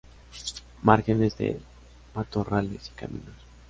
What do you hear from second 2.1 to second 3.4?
matorrales y caminos.